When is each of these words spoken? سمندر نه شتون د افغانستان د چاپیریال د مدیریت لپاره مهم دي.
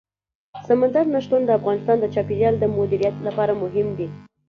سمندر 0.67 1.05
نه 1.13 1.19
شتون 1.25 1.41
د 1.45 1.49
افغانستان 1.59 1.97
د 2.01 2.05
چاپیریال 2.13 2.55
د 2.59 2.65
مدیریت 2.77 3.15
لپاره 3.27 3.53
مهم 3.63 3.87
دي. 3.97 4.07